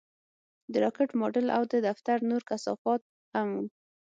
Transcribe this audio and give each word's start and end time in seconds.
د 0.71 0.73
راکټ 0.83 1.09
ماډل 1.19 1.47
او 1.57 1.63
د 1.71 1.73
دفتر 1.87 2.17
نور 2.29 2.41
کثافات 2.49 3.01
هم 3.35 3.49
وو 3.55 3.63